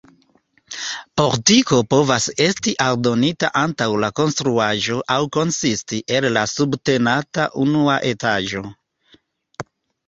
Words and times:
Portiko 1.21 1.81
povas 1.91 2.25
esti 2.45 2.73
aldonita 2.87 3.51
antaŭ 3.61 3.89
la 4.05 4.09
konstruaĵo 4.21 4.99
aŭ 5.17 5.21
konsisti 5.39 6.01
el 6.19 6.31
la 6.39 6.49
subtenata 6.57 7.49
unua 7.67 8.01
etaĝo. 8.17 8.67